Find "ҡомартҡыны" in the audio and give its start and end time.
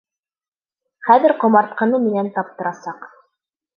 1.43-2.03